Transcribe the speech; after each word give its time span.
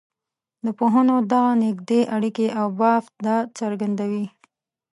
د 0.65 0.67
پوهنو 0.79 1.15
دغه 1.31 1.51
نږدې 1.63 2.01
اړیکي 2.15 2.47
او 2.59 2.67
بافت 2.79 3.13
دا 3.25 3.37
څرګندوي. 3.59 4.25